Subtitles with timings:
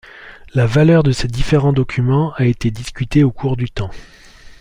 [0.55, 3.91] La valeur de ces différents documents a été discutée au cours du temps.